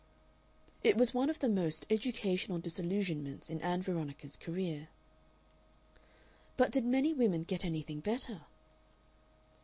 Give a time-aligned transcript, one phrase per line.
[0.83, 4.87] It was one of the most educational disillusionments in Ann Veronica's career.
[6.57, 8.41] But did many women get anything better?